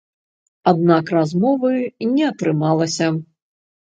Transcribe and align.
Аднак 0.71 1.11
размовы 1.17 1.73
не 2.15 2.23
атрымалася. 2.31 3.11